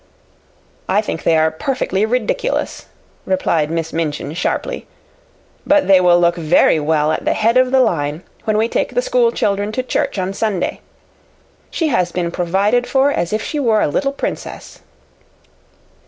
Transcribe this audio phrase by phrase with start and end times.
[0.89, 2.87] "I think they are perfectly ridiculous,"
[3.27, 4.87] replied Miss Minchin, sharply;
[5.63, 8.95] "but they will look very well at the head of the line when we take
[8.95, 10.81] the schoolchildren to church on Sunday.
[11.69, 14.79] She has been provided for as if she were a little princess."